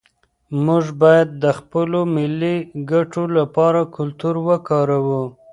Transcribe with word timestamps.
موږ 0.65 0.85
باید 1.01 1.29
د 1.43 1.45
خپلو 1.59 1.99
ملي 2.15 2.55
ګټو 2.91 3.23
لپاره 3.37 3.81
کلتور 3.95 4.35
وکاروو. 4.47 5.23